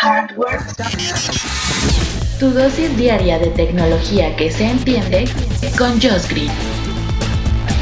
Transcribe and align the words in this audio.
Hardware 0.00 0.60
Tu 2.38 2.50
dosis 2.50 2.96
diaria 2.96 3.36
de 3.40 3.48
tecnología 3.48 4.36
que 4.36 4.48
se 4.48 4.64
entiende 4.70 5.24
con 5.76 5.90
Josh 6.00 6.28
Green. 6.30 6.52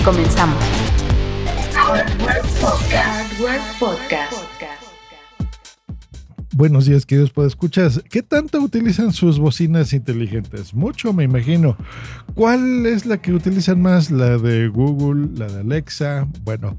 Comenzamos. 0.03 0.65
Hardware 1.75 2.41
Podcast. 2.59 3.33
Hardware 3.39 3.61
Podcast. 3.79 4.33
Buenos 6.55 6.87
días, 6.87 7.05
queridos 7.05 7.33
escuchas. 7.47 8.03
¿Qué 8.09 8.23
tanto 8.23 8.61
utilizan 8.61 9.13
sus 9.13 9.39
bocinas 9.39 9.93
inteligentes? 9.93 10.73
Mucho, 10.73 11.13
me 11.13 11.25
imagino. 11.25 11.77
¿Cuál 12.35 12.87
es 12.87 13.05
la 13.05 13.19
que 13.19 13.35
utilizan 13.35 13.83
más? 13.83 14.11
¿La 14.11 14.39
de 14.39 14.69
Google? 14.69 15.29
¿La 15.37 15.49
de 15.49 15.61
Alexa? 15.61 16.27
Bueno, 16.45 16.79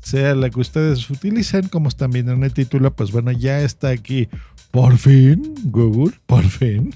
sea 0.00 0.34
la 0.34 0.50
que 0.50 0.60
ustedes 0.60 1.08
utilicen, 1.10 1.68
como 1.68 1.88
están 1.88 2.14
en 2.16 2.42
el 2.42 2.52
título, 2.52 2.94
pues 2.94 3.12
bueno, 3.12 3.32
ya 3.32 3.60
está 3.62 3.88
aquí 3.88 4.28
por 4.70 4.98
fin, 4.98 5.54
Google, 5.64 6.18
por 6.26 6.44
fin, 6.44 6.94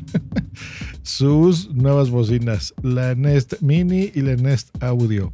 sus 1.03 1.71
nuevas 1.71 2.11
bocinas, 2.11 2.75
la 2.83 3.15
Nest 3.15 3.55
Mini 3.61 4.13
y 4.15 4.21
la 4.21 4.37
Nest 4.37 4.71
Audio. 4.83 5.33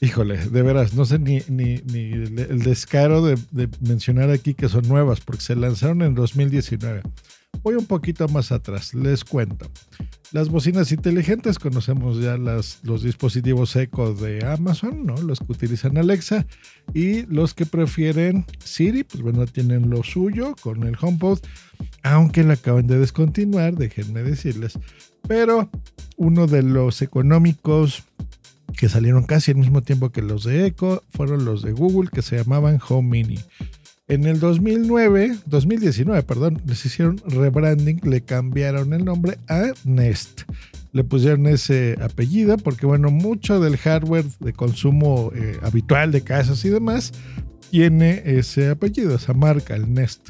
Híjole, 0.00 0.36
de 0.36 0.62
veras, 0.62 0.94
no 0.94 1.04
sé 1.04 1.18
ni, 1.18 1.40
ni, 1.48 1.82
el 1.92 2.62
descaro 2.62 3.24
de, 3.24 3.38
de, 3.50 3.68
mencionar 3.80 4.30
aquí 4.30 4.54
que 4.54 4.68
son 4.68 4.86
nuevas, 4.86 5.20
porque 5.20 5.42
se 5.42 5.56
lanzaron 5.56 6.02
en 6.02 6.14
2019. 6.14 7.02
Voy 7.62 7.74
un 7.74 7.86
poquito 7.86 8.28
más 8.28 8.52
atrás, 8.52 8.94
les 8.94 9.24
cuento. 9.24 9.70
Las 10.34 10.48
bocinas 10.48 10.90
inteligentes, 10.90 11.60
conocemos 11.60 12.18
ya 12.20 12.36
las, 12.36 12.80
los 12.82 13.04
dispositivos 13.04 13.76
Echo 13.76 14.14
de 14.14 14.44
Amazon, 14.44 15.06
¿no? 15.06 15.14
Los 15.18 15.38
que 15.38 15.52
utilizan 15.52 15.96
Alexa 15.96 16.44
y 16.92 17.24
los 17.26 17.54
que 17.54 17.66
prefieren 17.66 18.44
Siri, 18.58 19.04
pues 19.04 19.22
bueno, 19.22 19.46
tienen 19.46 19.90
lo 19.90 20.02
suyo 20.02 20.56
con 20.60 20.82
el 20.82 20.96
HomePod, 21.00 21.38
aunque 22.02 22.42
la 22.42 22.54
acaban 22.54 22.88
de 22.88 22.98
descontinuar, 22.98 23.76
déjenme 23.76 24.24
decirles. 24.24 24.76
Pero 25.28 25.70
uno 26.16 26.48
de 26.48 26.64
los 26.64 27.00
económicos 27.00 28.02
que 28.76 28.88
salieron 28.88 29.22
casi 29.26 29.52
al 29.52 29.58
mismo 29.58 29.82
tiempo 29.82 30.10
que 30.10 30.20
los 30.20 30.42
de 30.42 30.66
Echo 30.66 31.04
fueron 31.10 31.44
los 31.44 31.62
de 31.62 31.70
Google 31.70 32.10
que 32.12 32.22
se 32.22 32.38
llamaban 32.38 32.80
Home 32.88 33.08
Mini. 33.08 33.38
En 34.06 34.26
el 34.26 34.38
2009, 34.38 35.38
2019, 35.46 36.22
perdón, 36.24 36.60
les 36.66 36.84
hicieron 36.84 37.16
rebranding, 37.26 38.00
le 38.04 38.20
cambiaron 38.20 38.92
el 38.92 39.02
nombre 39.02 39.38
a 39.48 39.72
Nest. 39.84 40.42
Le 40.92 41.04
pusieron 41.04 41.46
ese 41.46 41.96
apellido 42.02 42.58
porque, 42.58 42.84
bueno, 42.84 43.10
mucho 43.10 43.60
del 43.60 43.78
hardware 43.78 44.26
de 44.40 44.52
consumo 44.52 45.32
eh, 45.34 45.58
habitual 45.62 46.12
de 46.12 46.20
casas 46.20 46.62
y 46.66 46.68
demás 46.68 47.12
tiene 47.70 48.22
ese 48.26 48.68
apellido, 48.68 49.14
esa 49.14 49.32
marca, 49.32 49.74
el 49.74 49.94
Nest. 49.94 50.28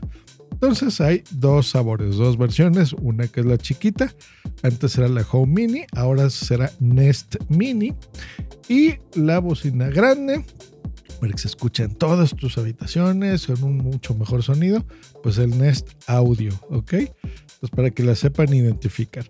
Entonces 0.53 1.01
hay 1.01 1.25
dos 1.33 1.71
sabores, 1.71 2.15
dos 2.15 2.39
versiones, 2.39 2.93
una 2.93 3.27
que 3.27 3.41
es 3.41 3.47
la 3.47 3.59
chiquita, 3.59 4.15
antes 4.63 4.97
era 4.97 5.09
la 5.09 5.27
Home 5.33 5.53
Mini, 5.53 5.85
ahora 5.97 6.31
será 6.31 6.71
Nest 6.79 7.37
Mini 7.49 7.93
y 8.69 8.95
la 9.15 9.41
bocina 9.41 9.89
grande 9.89 10.45
que 11.33 11.39
se 11.39 11.49
escucha 11.49 11.85
en 11.85 11.95
todas 11.95 12.35
tus 12.35 12.59
habitaciones 12.59 13.47
con 13.47 13.63
un 13.65 13.79
mucho 13.79 14.15
mejor 14.15 14.43
sonido, 14.43 14.85
pues 15.23 15.39
el 15.39 15.59
Nest 15.59 15.91
Audio, 16.07 16.53
¿ok? 16.71 16.95
Pues 17.61 17.71
para 17.75 17.91
que 17.91 18.03
la 18.03 18.15
sepan 18.15 18.53
identificar. 18.53 19.25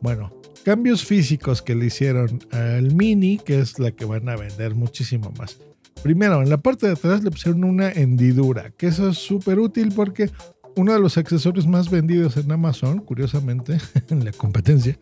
Bueno, 0.00 0.32
cambios 0.64 1.04
físicos 1.04 1.62
que 1.62 1.74
le 1.74 1.86
hicieron 1.86 2.40
al 2.50 2.94
Mini, 2.94 3.38
que 3.38 3.60
es 3.60 3.78
la 3.78 3.90
que 3.90 4.04
van 4.04 4.28
a 4.28 4.36
vender 4.36 4.74
muchísimo 4.74 5.32
más. 5.38 5.58
Primero, 6.02 6.42
en 6.42 6.50
la 6.50 6.58
parte 6.58 6.86
de 6.86 6.92
atrás 6.92 7.22
le 7.24 7.30
pusieron 7.30 7.64
una 7.64 7.90
hendidura, 7.90 8.70
que 8.70 8.86
eso 8.86 9.08
es 9.08 9.18
súper 9.18 9.58
útil 9.58 9.92
porque 9.94 10.30
uno 10.76 10.92
de 10.92 11.00
los 11.00 11.16
accesorios 11.16 11.66
más 11.66 11.90
vendidos 11.90 12.36
en 12.36 12.52
Amazon, 12.52 12.98
curiosamente, 12.98 13.78
en 14.10 14.24
la 14.24 14.32
competencia, 14.32 14.98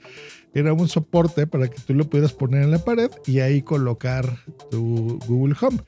era 0.54 0.72
un 0.72 0.88
soporte 0.88 1.46
para 1.46 1.68
que 1.68 1.80
tú 1.80 1.94
lo 1.94 2.04
pudieras 2.08 2.32
poner 2.32 2.62
en 2.62 2.70
la 2.70 2.78
pared 2.78 3.10
y 3.26 3.40
ahí 3.40 3.62
colocar 3.62 4.38
tu 4.70 5.18
Google 5.26 5.56
Home. 5.60 5.78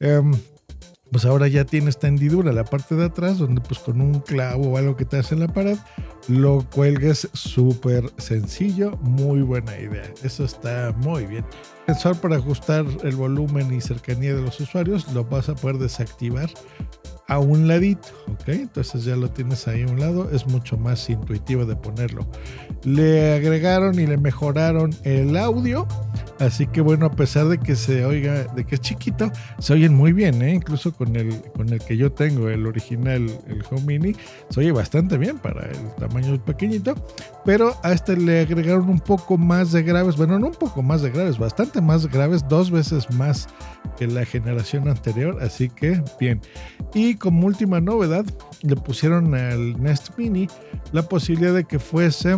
Em, 0.00 0.32
pues 1.10 1.24
ahora 1.24 1.48
ya 1.48 1.64
tiene 1.64 1.90
esta 1.90 2.08
hendidura 2.08 2.52
la 2.52 2.64
parte 2.64 2.94
de 2.94 3.06
atrás 3.06 3.38
donde 3.38 3.60
pues 3.60 3.80
con 3.80 4.00
un 4.00 4.20
clavo 4.20 4.72
o 4.72 4.76
algo 4.76 4.96
que 4.96 5.04
te 5.04 5.18
hace 5.18 5.34
en 5.34 5.40
la 5.40 5.48
pared 5.48 5.78
lo 6.28 6.66
cuelgues 6.74 7.28
súper 7.32 8.12
sencillo, 8.18 8.98
muy 9.00 9.40
buena 9.40 9.78
idea. 9.78 10.12
Eso 10.22 10.44
está 10.44 10.94
muy 10.98 11.24
bien. 11.24 11.44
Sensor 11.86 12.20
para 12.20 12.36
ajustar 12.36 12.84
el 13.02 13.16
volumen 13.16 13.72
y 13.72 13.80
cercanía 13.80 14.34
de 14.34 14.42
los 14.42 14.60
usuarios 14.60 15.10
lo 15.14 15.24
vas 15.24 15.48
a 15.48 15.54
poder 15.54 15.78
desactivar 15.78 16.50
a 17.28 17.38
un 17.38 17.66
ladito, 17.68 18.08
¿ok? 18.26 18.48
Entonces 18.48 19.04
ya 19.04 19.16
lo 19.16 19.30
tienes 19.30 19.68
ahí 19.68 19.82
a 19.82 19.86
un 19.86 20.00
lado, 20.00 20.30
es 20.30 20.46
mucho 20.46 20.76
más 20.76 21.08
intuitivo 21.08 21.64
de 21.66 21.76
ponerlo. 21.76 22.26
Le 22.84 23.34
agregaron 23.34 23.98
y 23.98 24.06
le 24.06 24.16
mejoraron 24.16 24.94
el 25.04 25.36
audio, 25.36 25.86
así 26.38 26.66
que 26.66 26.80
bueno, 26.80 27.06
a 27.06 27.10
pesar 27.10 27.48
de 27.48 27.58
que 27.58 27.76
se 27.76 28.04
oiga, 28.04 28.44
de 28.44 28.64
que 28.64 28.76
es 28.76 28.80
chiquito, 28.80 29.30
se 29.58 29.72
oyen 29.72 29.94
muy 29.94 30.12
bien, 30.12 30.42
¿eh? 30.42 30.54
Incluso 30.54 30.92
con 30.92 31.16
el, 31.16 31.42
con 31.56 31.72
el 31.72 31.80
que 31.80 31.96
yo 31.96 32.12
tengo, 32.12 32.48
el 32.48 32.66
original, 32.66 33.26
el 33.46 33.64
Home 33.70 33.98
Mini, 33.98 34.16
se 34.50 34.60
oye 34.60 34.72
bastante 34.72 35.18
bien 35.18 35.38
para 35.38 35.66
el 35.66 35.94
tamaño 35.98 36.42
pequeñito, 36.44 36.94
pero 37.44 37.74
a 37.82 37.92
este 37.92 38.16
le 38.16 38.40
agregaron 38.40 38.88
un 38.88 39.00
poco 39.00 39.36
más 39.36 39.72
de 39.72 39.82
graves, 39.82 40.16
bueno, 40.16 40.38
no 40.38 40.48
un 40.48 40.54
poco 40.54 40.82
más 40.82 41.02
de 41.02 41.10
graves, 41.10 41.38
bastante 41.38 41.80
más 41.80 42.06
graves, 42.06 42.46
dos 42.48 42.70
veces 42.70 43.10
más 43.12 43.48
que 43.96 44.06
la 44.06 44.24
generación 44.24 44.88
anterior, 44.88 45.38
así 45.42 45.68
que 45.68 46.02
bien. 46.20 46.40
Y 46.94 47.16
como 47.16 47.46
última 47.46 47.80
novedad, 47.80 48.24
le 48.62 48.76
pusieron 48.76 49.34
al 49.34 49.80
Nest 49.82 50.10
Mini 50.16 50.48
la 50.92 51.02
posibilidad 51.02 51.54
de 51.54 51.64
que 51.64 51.78
fuese 51.78 52.36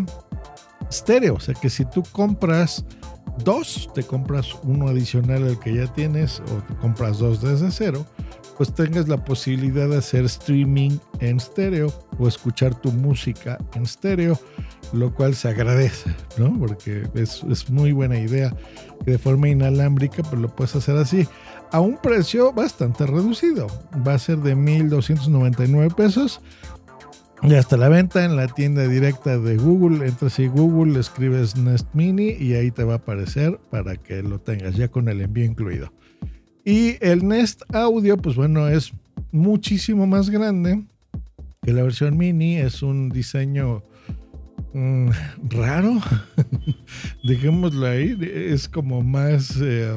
estéreo, 0.89 1.34
o 1.34 1.41
sea 1.41 1.55
que 1.55 1.71
si 1.71 1.84
tú 1.84 2.03
compras 2.12 2.84
dos, 3.45 3.91
te 3.95 4.03
compras 4.03 4.56
uno 4.62 4.89
adicional 4.89 5.45
al 5.45 5.59
que 5.59 5.75
ya 5.75 5.87
tienes 5.93 6.41
o 6.41 6.62
te 6.62 6.75
compras 6.77 7.19
dos 7.19 7.41
desde 7.43 7.71
cero, 7.71 8.06
pues 8.56 8.75
tengas 8.75 9.09
la 9.09 9.25
posibilidad 9.25 9.89
de 9.89 9.99
hacer 9.99 10.25
streaming 10.27 10.99
en 11.21 11.39
estéreo 11.39 11.93
o 12.19 12.28
escuchar 12.28 12.75
tu 12.75 12.93
música 12.93 13.59
en 13.75 13.84
estéreo, 13.84 14.39
lo 14.93 15.15
cual 15.15 15.34
se 15.34 15.49
agradece, 15.49 16.15
¿no? 16.37 16.59
Porque 16.59 17.09
es, 17.15 17.43
es 17.51 17.71
muy 17.71 17.93
buena 17.93 18.19
idea 18.19 18.55
de 19.05 19.19
forma 19.19 19.49
inalámbrica 19.49 20.22
pues 20.22 20.41
lo 20.41 20.55
puedes 20.55 20.77
hacer 20.77 20.97
así 20.97 21.27
a 21.72 21.81
un 21.81 21.97
precio 21.97 22.53
bastante 22.53 23.07
reducido. 23.07 23.67
Va 24.07 24.15
a 24.15 24.19
ser 24.19 24.39
de 24.39 24.57
1.299 24.57 25.95
pesos. 25.95 26.41
Y 27.43 27.55
hasta 27.55 27.78
la 27.78 27.89
venta 27.89 28.25
en 28.25 28.37
la 28.37 28.49
tienda 28.49 28.87
directa 28.87 29.39
de 29.39 29.56
Google. 29.56 30.06
Entras 30.06 30.39
y 30.39 30.47
Google, 30.47 31.01
escribes 31.01 31.56
Nest 31.56 31.89
Mini 31.95 32.33
y 32.39 32.55
ahí 32.55 32.71
te 32.71 32.84
va 32.84 32.95
a 32.95 32.97
aparecer 32.97 33.59
para 33.71 33.97
que 33.97 34.23
lo 34.23 34.41
tengas 34.41 34.77
ya 34.77 34.89
con 34.89 35.09
el 35.09 35.23
envío 35.23 35.45
incluido. 35.47 35.93
Y 36.65 36.97
el 37.01 37.27
Nest 37.27 37.62
Audio, 37.75 38.19
pues 38.19 38.37
bueno, 38.37 38.69
es 38.69 38.93
muchísimo 39.33 40.06
más 40.06 40.28
grande 40.28 40.84
que 41.62 41.73
la 41.73 41.83
versión 41.83 42.19
Mini. 42.19 42.56
Es 42.56 42.83
un 42.83 43.09
diseño 43.09 43.83
mm, 44.75 45.09
raro. 45.49 45.99
Dejémoslo 47.25 47.87
ahí. 47.87 48.19
Es 48.21 48.69
como 48.69 49.03
más... 49.03 49.59
Eh, 49.62 49.95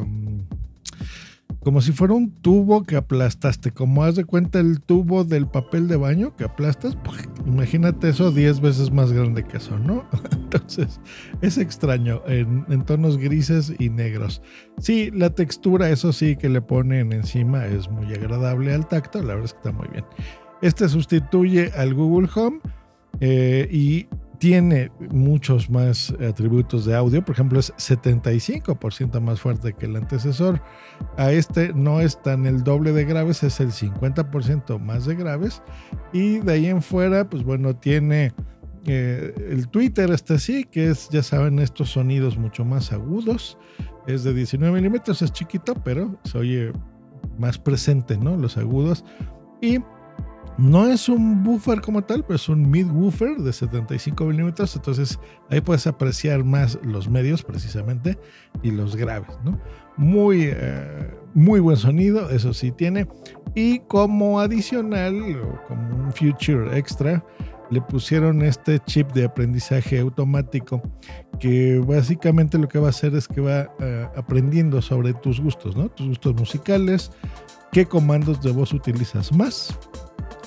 como 1.63 1.81
si 1.81 1.93
fuera 1.93 2.13
un 2.13 2.29
tubo 2.29 2.83
que 2.83 2.97
aplastaste, 2.97 3.71
como 3.71 4.03
haz 4.03 4.15
de 4.15 4.25
cuenta 4.25 4.59
el 4.59 4.81
tubo 4.81 5.23
del 5.23 5.47
papel 5.47 5.87
de 5.87 5.95
baño 5.95 6.35
que 6.35 6.43
aplastas, 6.43 6.97
imagínate 7.45 8.09
eso 8.09 8.31
10 8.31 8.61
veces 8.61 8.91
más 8.91 9.11
grande 9.11 9.43
que 9.43 9.57
eso, 9.57 9.77
¿no? 9.77 10.05
Entonces, 10.31 10.99
es 11.41 11.57
extraño, 11.57 12.21
en, 12.27 12.83
tonos 12.85 13.17
grises 13.17 13.73
y 13.79 13.89
negros. 13.89 14.41
Sí, 14.79 15.11
la 15.11 15.29
textura, 15.29 15.89
eso 15.89 16.13
sí, 16.13 16.35
que 16.35 16.49
le 16.49 16.61
ponen 16.61 17.13
encima 17.13 17.65
es 17.65 17.89
muy 17.89 18.13
agradable 18.13 18.73
al 18.73 18.87
tacto, 18.87 19.21
la 19.21 19.35
verdad 19.35 19.45
es 19.45 19.53
que 19.53 19.59
está 19.59 19.71
muy 19.71 19.87
bien. 19.89 20.05
Este 20.61 20.87
sustituye 20.87 21.71
al 21.75 21.93
Google 21.93 22.29
Home 22.35 22.59
eh, 23.19 23.67
y 23.71 24.07
tiene 24.43 24.91
muchos 25.09 25.69
más 25.69 26.13
atributos 26.19 26.83
de 26.83 26.93
audio, 26.93 27.23
por 27.23 27.33
ejemplo 27.33 27.61
es 27.61 27.73
75% 27.75 29.21
más 29.21 29.39
fuerte 29.39 29.71
que 29.71 29.85
el 29.85 29.95
antecesor. 29.95 30.61
A 31.15 31.31
este 31.31 31.71
no 31.73 32.01
es 32.01 32.21
tan 32.21 32.45
el 32.45 32.61
doble 32.61 32.91
de 32.91 33.05
graves, 33.05 33.41
es 33.43 33.61
el 33.61 33.71
50% 33.71 34.79
más 34.81 35.05
de 35.05 35.15
graves. 35.15 35.61
Y 36.11 36.39
de 36.39 36.51
ahí 36.51 36.65
en 36.65 36.81
fuera, 36.81 37.29
pues 37.29 37.45
bueno, 37.45 37.73
tiene 37.77 38.33
eh, 38.85 39.33
el 39.49 39.69
Twitter, 39.69 40.11
este 40.11 40.37
sí, 40.37 40.65
que 40.65 40.89
es, 40.89 41.07
ya 41.07 41.23
saben, 41.23 41.59
estos 41.59 41.91
sonidos 41.91 42.37
mucho 42.37 42.65
más 42.65 42.91
agudos. 42.91 43.57
Es 44.07 44.25
de 44.25 44.33
19 44.33 44.75
milímetros, 44.75 45.21
es 45.21 45.31
chiquito, 45.31 45.73
pero 45.85 46.19
se 46.25 46.37
oye 46.37 46.73
más 47.39 47.57
presente, 47.57 48.17
¿no? 48.17 48.35
Los 48.35 48.57
agudos. 48.57 49.05
Y 49.61 49.79
no 50.57 50.87
es 50.87 51.09
un 51.09 51.43
buffer 51.43 51.81
como 51.81 52.03
tal, 52.03 52.23
pero 52.23 52.35
es 52.35 52.47
un 52.47 52.69
mid 52.69 52.87
woofer 52.87 53.37
de 53.37 53.51
75 53.51 54.25
milímetros. 54.25 54.75
Entonces 54.75 55.19
ahí 55.49 55.61
puedes 55.61 55.87
apreciar 55.87 56.43
más 56.43 56.77
los 56.83 57.09
medios 57.09 57.43
precisamente 57.43 58.17
y 58.61 58.71
los 58.71 58.95
graves. 58.95 59.37
Muy, 59.97 60.49
eh, 60.51 61.11
muy 61.33 61.59
buen 61.59 61.77
sonido, 61.77 62.29
eso 62.29 62.53
sí 62.53 62.71
tiene. 62.71 63.07
Y 63.55 63.79
como 63.79 64.39
adicional, 64.39 65.15
o 65.41 65.67
como 65.67 65.95
un 65.95 66.11
future 66.11 66.77
extra, 66.77 67.23
le 67.69 67.81
pusieron 67.81 68.43
este 68.43 68.79
chip 68.79 69.11
de 69.13 69.25
aprendizaje 69.25 69.99
automático 69.99 70.81
que 71.39 71.79
básicamente 71.79 72.57
lo 72.57 72.67
que 72.67 72.77
va 72.79 72.87
a 72.87 72.89
hacer 72.91 73.15
es 73.15 73.27
que 73.27 73.41
va 73.41 73.69
eh, 73.79 74.07
aprendiendo 74.15 74.81
sobre 74.81 75.13
tus 75.13 75.39
gustos, 75.39 75.75
¿no? 75.75 75.89
Tus 75.89 76.07
gustos 76.09 76.35
musicales, 76.35 77.11
qué 77.71 77.85
comandos 77.85 78.41
de 78.41 78.51
voz 78.51 78.73
utilizas 78.73 79.31
más, 79.33 79.77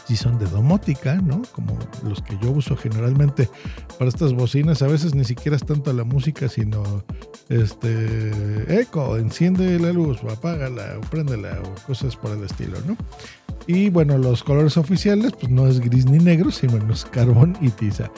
si 0.07 0.17
son 0.17 0.39
de 0.39 0.47
domótica, 0.47 1.17
¿no? 1.17 1.43
Como 1.53 1.79
los 2.05 2.23
que 2.23 2.39
yo 2.41 2.51
uso 2.51 2.77
generalmente 2.77 3.49
para 3.99 4.09
estas 4.09 4.33
bocinas, 4.33 4.83
a 4.83 4.87
veces 4.87 5.15
ni 5.15 5.25
siquiera 5.25 5.57
es 5.57 5.65
tanto 5.65 5.93
la 5.93 6.05
música, 6.05 6.49
sino 6.49 6.83
este 7.49 8.81
eco, 8.81 9.17
enciende 9.17 9.79
la 9.79 9.93
luz 9.93 10.19
o 10.23 10.31
apágala 10.31 10.99
o 10.99 11.01
préndela 11.03 11.61
o 11.63 11.87
cosas 11.87 12.17
por 12.17 12.33
el 12.33 12.45
estilo, 12.45 12.77
¿no? 12.87 12.97
Y 13.67 13.91
bueno, 13.91 14.17
los 14.17 14.45
colores 14.45 14.77
oficiales, 14.77 15.33
pues 15.33 15.51
no 15.51 15.67
es 15.67 15.81
gris 15.81 16.07
ni 16.07 16.19
negro, 16.19 16.53
sino 16.53 16.93
es 16.93 17.05
carbón 17.05 17.57
y 17.61 17.71
tiza. 17.71 18.11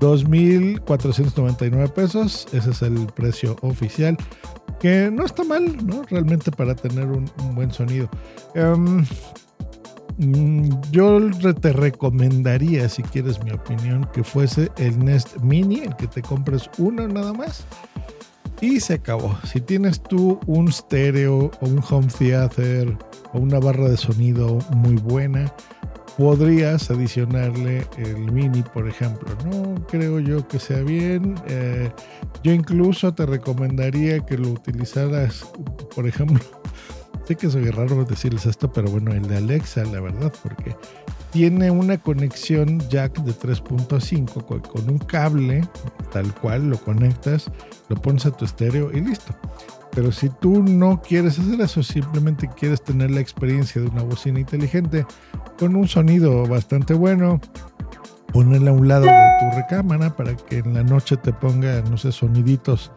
2.499 0.00 1.92
pesos, 1.92 2.46
ese 2.52 2.70
es 2.70 2.82
el 2.82 3.06
precio 3.06 3.56
oficial, 3.62 4.16
que 4.78 5.10
no 5.12 5.24
está 5.24 5.42
mal, 5.42 5.84
¿no? 5.84 6.02
Realmente 6.04 6.52
para 6.52 6.76
tener 6.76 7.06
un, 7.06 7.28
buen 7.54 7.72
sonido. 7.72 8.08
Mm, 8.54 9.02
yo 10.90 11.30
te 11.60 11.72
recomendaría, 11.72 12.88
si 12.88 13.02
quieres 13.02 13.42
mi 13.44 13.52
opinión, 13.52 14.08
que 14.12 14.22
fuese 14.22 14.70
el 14.76 14.98
Nest 15.04 15.38
Mini, 15.38 15.80
el 15.80 15.96
que 15.96 16.06
te 16.06 16.22
compres 16.22 16.70
uno 16.78 17.06
nada 17.08 17.32
más. 17.32 17.64
Y 18.60 18.78
se 18.80 18.94
acabó. 18.94 19.36
Si 19.44 19.60
tienes 19.60 20.00
tú 20.02 20.38
un 20.46 20.70
stereo 20.70 21.50
o 21.60 21.66
un 21.66 21.82
home 21.90 22.06
theater 22.16 22.96
o 23.32 23.38
una 23.38 23.58
barra 23.58 23.88
de 23.88 23.96
sonido 23.96 24.58
muy 24.70 24.94
buena, 24.94 25.52
podrías 26.16 26.90
adicionarle 26.90 27.86
el 27.96 28.30
mini, 28.30 28.62
por 28.62 28.88
ejemplo. 28.88 29.28
No 29.44 29.86
creo 29.86 30.20
yo 30.20 30.46
que 30.46 30.58
sea 30.58 30.82
bien. 30.82 31.34
Eh, 31.48 31.90
yo 32.44 32.52
incluso 32.52 33.12
te 33.14 33.26
recomendaría 33.26 34.20
que 34.20 34.38
lo 34.38 34.50
utilizaras, 34.50 35.44
por 35.94 36.06
ejemplo, 36.06 36.40
sé 37.24 37.36
que 37.36 37.50
soy 37.50 37.70
raro 37.70 38.04
decirles 38.04 38.46
esto, 38.46 38.72
pero 38.72 38.90
bueno, 38.90 39.12
el 39.12 39.26
de 39.28 39.36
Alexa, 39.36 39.84
la 39.84 40.00
verdad, 40.00 40.32
porque 40.42 40.76
tiene 41.30 41.70
una 41.70 41.98
conexión 41.98 42.80
jack 42.88 43.22
de 43.22 43.32
3.5 43.32 44.62
con 44.62 44.90
un 44.90 44.98
cable 44.98 45.62
tal 46.12 46.32
cual, 46.34 46.68
lo 46.68 46.78
conectas, 46.78 47.50
lo 47.88 47.96
pones 47.96 48.26
a 48.26 48.30
tu 48.30 48.44
estéreo 48.44 48.90
y 48.92 49.00
listo. 49.00 49.34
Pero 49.94 50.12
si 50.12 50.28
tú 50.28 50.62
no 50.62 51.00
quieres 51.02 51.38
hacer 51.38 51.60
eso, 51.60 51.82
simplemente 51.82 52.48
quieres 52.48 52.82
tener 52.82 53.10
la 53.10 53.20
experiencia 53.20 53.80
de 53.80 53.88
una 53.88 54.02
bocina 54.02 54.40
inteligente 54.40 55.06
con 55.58 55.76
un 55.76 55.88
sonido 55.88 56.46
bastante 56.46 56.94
bueno, 56.94 57.40
ponerla 58.32 58.70
a 58.70 58.74
un 58.74 58.88
lado 58.88 59.04
de 59.04 59.28
tu 59.40 59.56
recámara 59.56 60.16
para 60.16 60.34
que 60.34 60.58
en 60.58 60.74
la 60.74 60.82
noche 60.82 61.16
te 61.16 61.32
ponga, 61.32 61.82
no 61.82 61.98
sé, 61.98 62.12
soniditos 62.12 62.90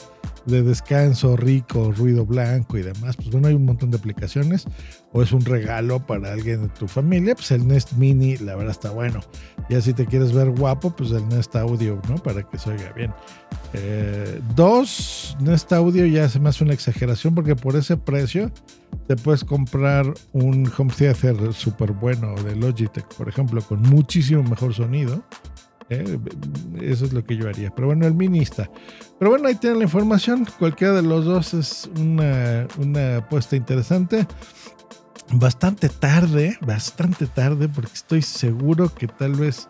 de 0.45 0.63
descanso 0.63 1.35
rico, 1.35 1.91
ruido 1.91 2.25
blanco 2.25 2.77
y 2.77 2.83
demás. 2.83 3.15
Pues 3.15 3.29
bueno, 3.29 3.47
hay 3.47 3.53
un 3.53 3.65
montón 3.65 3.91
de 3.91 3.97
aplicaciones. 3.97 4.65
O 5.11 5.21
es 5.21 5.31
un 5.31 5.45
regalo 5.45 6.05
para 6.05 6.33
alguien 6.33 6.63
de 6.63 6.69
tu 6.69 6.87
familia. 6.87 7.35
Pues 7.35 7.51
el 7.51 7.67
Nest 7.67 7.93
Mini, 7.93 8.37
la 8.37 8.55
verdad 8.55 8.71
está 8.71 8.91
bueno. 8.91 9.21
Ya 9.69 9.81
si 9.81 9.93
te 9.93 10.05
quieres 10.05 10.33
ver 10.33 10.49
guapo, 10.49 10.95
pues 10.95 11.11
el 11.11 11.27
Nest 11.29 11.55
Audio, 11.55 12.01
¿no? 12.09 12.15
Para 12.15 12.43
que 12.43 12.57
se 12.57 12.71
oiga 12.71 12.91
bien. 12.93 13.13
Eh, 13.73 14.41
dos, 14.55 15.35
Nest 15.39 15.71
Audio 15.73 16.05
ya 16.05 16.29
se 16.29 16.39
me 16.39 16.49
hace 16.49 16.63
una 16.63 16.73
exageración 16.73 17.35
porque 17.35 17.55
por 17.55 17.75
ese 17.75 17.97
precio 17.97 18.51
te 19.07 19.15
puedes 19.15 19.43
comprar 19.43 20.11
un 20.33 20.71
home 20.77 20.91
theater 20.95 21.53
súper 21.53 21.91
bueno 21.91 22.35
de 22.43 22.55
Logitech, 22.55 23.05
por 23.15 23.29
ejemplo, 23.29 23.61
con 23.61 23.81
muchísimo 23.81 24.43
mejor 24.43 24.73
sonido 24.73 25.23
¿eh? 25.89 26.19
Eso 26.81 27.05
es 27.05 27.13
lo 27.13 27.23
que 27.23 27.37
yo 27.37 27.47
haría. 27.47 27.73
Pero 27.73 27.87
bueno, 27.87 28.05
el 28.05 28.13
minista. 28.13 28.69
Pero 29.19 29.31
bueno, 29.31 29.47
ahí 29.47 29.55
tienen 29.55 29.79
la 29.79 29.85
información. 29.85 30.45
Cualquiera 30.59 30.93
de 30.93 31.01
los 31.01 31.25
dos 31.25 31.53
es 31.53 31.89
una, 31.97 32.67
apuesta 33.17 33.55
interesante. 33.55 34.27
Bastante 35.31 35.89
tarde, 35.89 36.57
bastante 36.61 37.25
tarde, 37.25 37.67
porque 37.67 37.93
estoy 37.93 38.21
seguro 38.21 38.93
que 38.93 39.07
tal 39.07 39.33
vez 39.33 39.67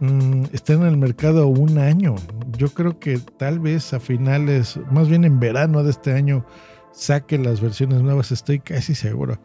mm, 0.00 0.44
estén 0.52 0.82
en 0.82 0.88
el 0.88 0.96
mercado 0.96 1.46
un 1.48 1.78
año. 1.78 2.14
Yo 2.56 2.68
creo 2.72 2.98
que 2.98 3.18
tal 3.18 3.58
vez 3.58 3.92
a 3.92 4.00
finales, 4.00 4.78
más 4.90 5.08
bien 5.08 5.24
en 5.24 5.38
verano 5.38 5.82
de 5.82 5.90
este 5.90 6.12
año, 6.12 6.46
saquen 6.92 7.44
las 7.44 7.60
versiones 7.60 8.00
nuevas. 8.02 8.32
Estoy 8.32 8.60
casi 8.60 8.94
seguro. 8.94 9.38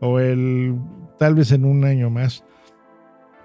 O 0.00 0.18
el 0.18 0.76
tal 1.18 1.34
vez 1.34 1.52
en 1.52 1.64
un 1.64 1.84
año 1.84 2.10
más. 2.10 2.44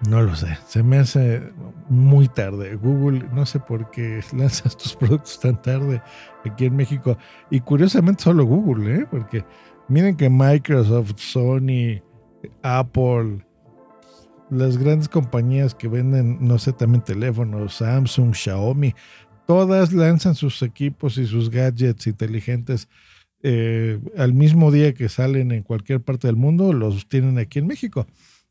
No 0.07 0.21
lo 0.21 0.33
sé, 0.35 0.57
se 0.65 0.81
me 0.81 0.97
hace 0.97 1.41
muy 1.89 2.29
tarde. 2.29 2.75
Google, 2.75 3.25
no 3.33 3.45
sé 3.45 3.59
por 3.59 3.91
qué 3.91 4.21
lanzas 4.33 4.77
tus 4.77 4.95
productos 4.95 5.39
tan 5.39 5.61
tarde 5.61 6.01
aquí 6.45 6.65
en 6.65 6.75
México. 6.75 7.17
Y 7.49 7.59
curiosamente 7.59 8.23
solo 8.23 8.45
Google, 8.45 9.01
¿eh? 9.01 9.05
Porque 9.09 9.43
miren 9.89 10.15
que 10.15 10.29
Microsoft, 10.29 11.17
Sony, 11.17 12.01
Apple, 12.63 13.45
las 14.49 14.77
grandes 14.77 15.09
compañías 15.09 15.75
que 15.75 15.89
venden, 15.89 16.37
no 16.39 16.57
sé, 16.57 16.71
también 16.71 17.03
teléfonos, 17.03 17.75
Samsung, 17.75 18.33
Xiaomi, 18.33 18.95
todas 19.45 19.91
lanzan 19.91 20.35
sus 20.35 20.61
equipos 20.61 21.17
y 21.17 21.25
sus 21.25 21.49
gadgets 21.49 22.07
inteligentes 22.07 22.87
eh, 23.41 23.99
al 24.17 24.33
mismo 24.33 24.71
día 24.71 24.93
que 24.93 25.07
salen 25.07 25.51
en 25.51 25.63
cualquier 25.63 26.01
parte 26.01 26.27
del 26.27 26.35
mundo, 26.35 26.73
los 26.73 27.07
tienen 27.07 27.37
aquí 27.37 27.59
en 27.59 27.67
México. 27.67 28.05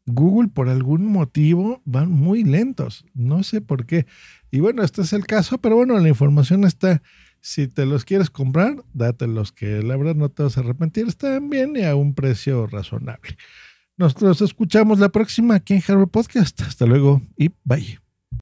Google 0.09 0.49
por 0.49 0.69
algún 0.69 1.07
motivo 1.07 1.83
van 1.85 2.11
muy 2.11 2.45
lentos, 2.45 3.05
no 3.15 3.43
sé 3.43 3.61
por 3.61 3.87
qué. 3.87 4.07
Y 4.51 4.61
bueno, 4.61 4.83
este 4.83 5.03
es 5.03 5.13
el 5.13 5.27
caso, 5.27 5.59
pero 5.59 5.77
bueno, 5.77 5.99
la 5.99 6.09
información 6.09 6.65
está. 6.65 7.03
Si 7.41 7.69
te 7.69 7.87
los 7.87 8.05
quieres 8.05 8.31
comprar, 8.31 8.83
dátelos, 8.95 9.53
que 9.53 9.83
la 9.83 9.97
verdad 9.97 10.17
no 10.17 10.29
te 10.29 10.43
vas 10.43 10.57
a 10.57 10.61
arrepentir, 10.61 11.07
están 11.07 11.51
bien 11.51 11.77
y 11.77 11.85
a 11.85 11.95
un 11.95 12.15
precio 12.15 12.67
razonable. 12.67 13.37
Nosotros 13.97 14.41
escuchamos 14.43 14.99
la 14.99 15.11
próxima 15.11 15.57
aquí 15.57 15.75
en 15.75 15.83
Harvard 15.87 16.09
Podcast. 16.09 16.61
Hasta 16.63 16.87
luego 16.87 17.23
y 17.37 17.51
bye. 17.65 18.08